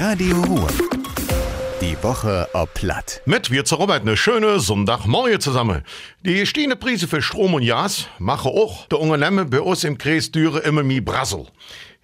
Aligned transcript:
Radio 0.00 0.36
Ruhr. 0.42 0.68
Die 1.80 2.00
Woche 2.04 2.48
ob 2.52 2.72
Platt. 2.72 3.20
Mit 3.26 3.50
wir 3.50 3.64
zur 3.64 3.78
Robert 3.78 4.02
eine 4.02 4.16
schöne 4.16 4.60
Sonntagmorgen 4.60 5.40
zusammen. 5.40 5.82
Die 6.24 6.34
gestiegene 6.34 6.76
Preise 6.76 7.08
für 7.08 7.20
Strom 7.20 7.54
und 7.54 7.66
Gas 7.66 8.06
machen 8.20 8.52
auch 8.52 8.86
der 8.86 9.00
Unternehmen 9.00 9.50
bei 9.50 9.60
uns 9.60 9.82
im 9.82 9.98
Kreis 9.98 10.30
Düre 10.30 10.60
immer 10.60 10.84
mehr 10.84 11.00
Brassel. 11.00 11.46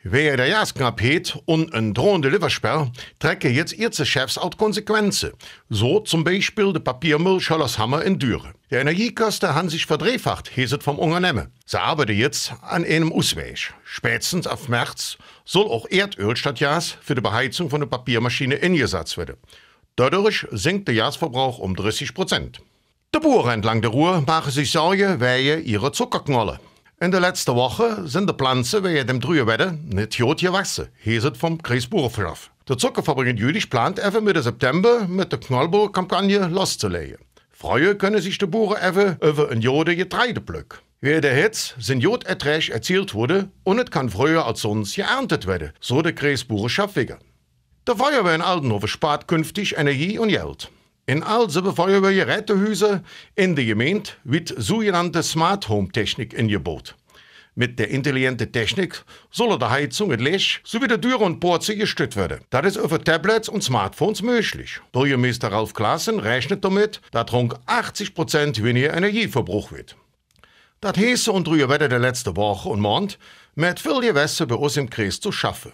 Wer 0.07 0.37
der 0.37 0.49
Jasknappheit 0.49 1.39
und 1.47 1.73
ein 1.73 1.95
drohende 1.95 2.29
Liefersperr 2.29 2.93
trecken 3.21 3.55
jetzt 3.55 3.73
ihre 3.73 4.05
Chefs 4.05 4.37
auch 4.37 4.55
Konsequenzen. 4.55 5.33
So 5.71 6.01
zum 6.01 6.25
Beispiel 6.25 6.75
der 6.75 6.81
Papiermüll 6.81 7.41
Schollershammer 7.41 8.03
in 8.03 8.19
Düre. 8.19 8.53
Die 8.71 8.75
Energiekosten 8.75 9.55
haben 9.55 9.71
sich 9.71 9.87
verdreifacht, 9.87 10.59
es 10.59 10.77
vom 10.83 10.99
Unternehmen. 10.99 11.51
Sie 11.65 11.81
arbeiten 11.81 12.19
jetzt 12.19 12.53
an 12.61 12.85
einem 12.85 13.15
Ausweg. 13.15 13.73
Spätestens 13.83 14.47
auf 14.47 14.69
März 14.69 15.17
soll 15.47 15.65
auch 15.65 15.87
Erdöl 15.89 16.37
statt 16.37 16.59
Gas 16.59 16.99
für 17.01 17.15
die 17.15 17.23
Beheizung 17.23 17.71
von 17.71 17.81
der 17.81 17.89
Papiermaschine 17.89 18.61
eingesetzt 18.61 19.17
werden. 19.17 19.39
Dadurch 19.97 20.47
sinkt 20.51 20.87
der 20.87 20.97
Gasverbrauch 20.97 21.59
um 21.59 21.75
30 21.75 22.13
Prozent. 22.13 22.61
Die 23.15 23.21
Bauern 23.21 23.55
entlang 23.55 23.81
der 23.81 23.91
Ruhr 23.91 24.23
machen 24.27 24.53
sich 24.53 24.71
Sorgen 24.71 25.19
wegen 25.19 25.65
ihrer 25.65 25.95
Zuckerknolle. 25.95 26.61
In 27.05 27.11
der 27.11 27.21
letzten 27.21 27.55
Woche 27.55 28.09
sind 28.09 28.31
die 28.31 28.33
Pflanzen 28.33 28.83
wegen 28.83 29.07
dem 29.07 29.21
Trübewetter 29.21 29.73
nicht 29.73 30.19
gut 30.19 30.41
gewachsen, 30.41 30.89
hieß 31.03 31.25
es 31.25 31.37
vom 31.37 31.61
Kreis 31.63 31.87
Bauernverlauf. 31.87 32.51
Der 32.67 32.79
Zuckerfabrik 32.79 33.39
Jülich 33.39 33.69
plant 33.69 34.03
even 34.03 34.25
Mitte 34.25 34.43
September 34.43 35.07
mit 35.07 35.31
der 35.31 35.39
Knollbaukampagne 35.39 36.47
loszulegen. 36.47 37.19
Freuen 37.51 37.99
können 37.99 38.23
sich 38.23 38.39
die 38.39 38.47
Bauern 38.47 38.83
even 38.83 39.17
über 39.21 39.51
ein 39.51 39.61
Jode 39.61 39.97
Getreideblöck. 39.97 40.81
Wie 41.03 41.21
der 41.21 41.35
Hitz 41.35 41.75
sind 41.79 42.01
Joderträge 42.01 42.73
erzielt 42.73 43.13
wurde 43.13 43.51
und 43.65 43.79
es 43.79 43.91
kann 43.91 44.09
früher 44.09 44.47
als 44.47 44.63
sonst 44.63 44.97
geerntet 44.97 45.47
werden, 45.47 45.73
so 45.81 46.01
der 46.01 46.15
Kreis 46.15 46.45
Bauerschaft 46.45 46.97
wegen. 46.97 47.19
Der 47.87 47.97
Feuerwehr 47.97 48.35
in 48.35 48.41
Aldenhofen 48.41 48.89
spart 48.89 49.29
künftig 49.29 49.77
Energie 49.77 50.19
und 50.19 50.29
Geld. 50.29 50.71
In 51.07 51.23
all 51.23 51.51
sieben 51.51 51.77
Feuerwehrgerätehäuser 51.77 53.03
in 53.35 53.55
der 53.55 53.67
Gemeinde 53.67 54.11
wird 54.25 54.55
sogenannte 54.57 55.23
Smart 55.23 55.69
Home 55.69 55.91
Technik 55.93 56.33
ingebaut. 56.33 56.95
Mit 57.55 57.79
der 57.79 57.91
intelligenten 57.91 58.51
Technik 58.51 59.05
soll 59.31 59.59
die 59.59 59.67
Heizung, 59.67 60.09
das 60.09 60.21
Licht 60.21 60.63
sowie 60.65 60.89
die 60.89 60.99
Tür 60.99 61.21
und 61.21 61.41
Porze 61.41 61.77
gestützt 61.77 62.17
werden. 62.17 62.41
Das 62.49 62.65
ist 62.65 62.77
über 62.77 62.99
Tablets 62.99 63.51
und 63.51 63.63
Smartphones 63.63 64.23
möglich. 64.23 64.81
Bürgermeister 64.93 65.53
Ralf 65.53 65.75
Klaassen 65.75 66.21
rechnet 66.21 66.65
damit, 66.65 67.03
dass 67.13 67.31
rund 67.35 67.55
80% 67.67 68.63
weniger 68.63 68.97
Energieverbrauch 68.97 69.73
wird. 69.73 69.97
Das 70.81 70.97
heiße 70.97 71.31
und 71.31 71.47
drüber 71.47 71.69
Wetter 71.69 71.89
der 71.91 71.99
letzten 71.99 72.35
Woche 72.35 72.71
und 72.71 72.81
Monat 72.81 73.19
mit 73.55 73.79
viel 73.79 74.01
Gewässer 74.01 74.47
bei 74.47 74.55
uns 74.55 74.79
im 74.79 74.89
Kreis 74.89 75.21
zu 75.21 75.33
schaffen. 75.33 75.73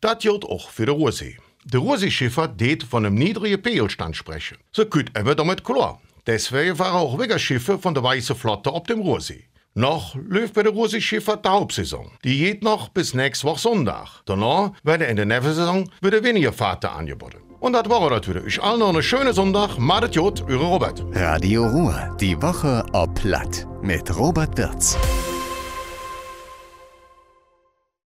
Das 0.00 0.18
gilt 0.18 0.44
auch 0.44 0.70
für 0.70 0.86
den 0.86 0.96
Ruhrsee. 0.96 1.38
Der 1.64 1.80
Ruhrseeschiffer 1.80 2.48
det 2.48 2.82
von 2.82 3.06
einem 3.06 3.14
niedrigen 3.14 3.62
Pegelstand 3.62 4.16
sprechen. 4.16 4.58
So 4.72 4.84
kütt 4.84 5.16
eben 5.16 5.36
damit 5.36 5.64
klar. 5.64 6.00
Deswegen 6.26 6.76
fahren 6.76 6.96
auch 6.96 7.18
Weggerschiffe 7.18 7.78
von 7.78 7.94
der 7.94 8.02
Weißen 8.02 8.36
Flotte 8.36 8.70
auf 8.70 8.84
dem 8.84 9.00
Ruhrsee. 9.00 9.44
Noch 9.74 10.14
läuft 10.14 10.54
bei 10.54 10.62
der 10.62 10.72
Ruhrseeschiffer 10.72 11.38
die 11.38 11.48
Hauptsaison. 11.48 12.10
Die 12.24 12.38
geht 12.38 12.62
noch 12.62 12.90
bis 12.90 13.14
nächste 13.14 13.46
Woche 13.46 13.60
Sonntag. 13.60 14.22
Danach 14.26 14.72
werden 14.82 15.08
in 15.08 15.16
der 15.16 15.24
Nebensaison 15.24 15.88
wieder 16.02 16.22
weniger 16.22 16.52
Fahrten 16.52 16.90
angeboten. 16.90 17.38
Und 17.60 17.74
das 17.74 17.88
war 17.88 18.10
wieder. 18.10 18.44
Ich 18.44 18.60
allen 18.60 18.80
noch 18.80 18.88
einen 18.88 19.02
schönen 19.02 19.32
Sonntag. 19.32 19.78
Madet 19.78 20.16
Jod, 20.16 20.42
eure 20.48 20.64
Robert. 20.64 21.04
Radio 21.12 21.64
Ruhr. 21.66 22.16
Die 22.20 22.40
Woche 22.42 22.84
ob 22.92 23.14
Platt. 23.14 23.66
Mit 23.80 24.14
Robert 24.16 24.58
Wirz. 24.58 24.98